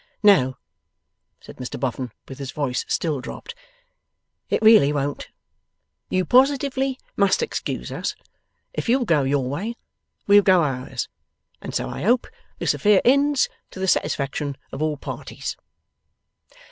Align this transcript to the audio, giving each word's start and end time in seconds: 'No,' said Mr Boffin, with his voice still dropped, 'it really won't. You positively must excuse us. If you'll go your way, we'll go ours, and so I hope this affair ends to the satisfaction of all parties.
'No,' 0.23 0.57
said 1.39 1.57
Mr 1.57 1.79
Boffin, 1.79 2.11
with 2.27 2.39
his 2.39 2.49
voice 2.49 2.83
still 2.87 3.21
dropped, 3.21 3.53
'it 4.49 4.59
really 4.63 4.91
won't. 4.91 5.29
You 6.09 6.25
positively 6.25 6.97
must 7.15 7.43
excuse 7.43 7.91
us. 7.91 8.15
If 8.73 8.89
you'll 8.89 9.05
go 9.05 9.21
your 9.21 9.47
way, 9.47 9.75
we'll 10.25 10.41
go 10.41 10.63
ours, 10.63 11.07
and 11.61 11.75
so 11.75 11.87
I 11.87 12.01
hope 12.01 12.25
this 12.57 12.73
affair 12.73 13.01
ends 13.05 13.47
to 13.69 13.79
the 13.79 13.87
satisfaction 13.87 14.57
of 14.71 14.81
all 14.81 14.97
parties. 14.97 15.55